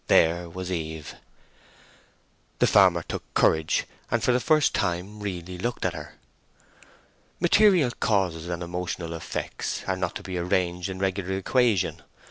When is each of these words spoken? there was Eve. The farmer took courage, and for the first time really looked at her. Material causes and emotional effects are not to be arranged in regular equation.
there 0.07 0.49
was 0.49 0.71
Eve. 0.71 1.13
The 2.57 2.65
farmer 2.65 3.03
took 3.03 3.21
courage, 3.35 3.85
and 4.09 4.23
for 4.23 4.31
the 4.31 4.39
first 4.39 4.73
time 4.73 5.19
really 5.19 5.59
looked 5.59 5.85
at 5.85 5.93
her. 5.93 6.15
Material 7.39 7.91
causes 7.99 8.47
and 8.49 8.63
emotional 8.63 9.13
effects 9.13 9.83
are 9.85 9.95
not 9.95 10.15
to 10.15 10.23
be 10.23 10.39
arranged 10.39 10.89
in 10.89 10.97
regular 10.97 11.37
equation. 11.37 12.01